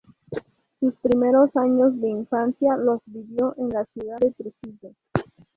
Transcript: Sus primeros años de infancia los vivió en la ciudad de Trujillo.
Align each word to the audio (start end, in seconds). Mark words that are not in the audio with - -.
Sus 0.79 0.95
primeros 0.95 1.55
años 1.55 2.01
de 2.01 2.09
infancia 2.09 2.75
los 2.75 3.01
vivió 3.05 3.53
en 3.59 3.69
la 3.69 3.85
ciudad 3.93 4.17
de 4.17 4.31
Trujillo. 4.31 4.95